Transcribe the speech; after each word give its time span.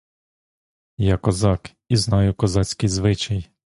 Я 0.97 1.17
козак 1.17 1.69
і 1.89 1.95
знаю 1.97 2.33
козацький 2.33 2.89
звичай. 2.89 3.51